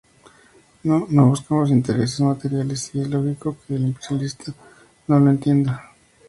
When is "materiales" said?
2.21-2.89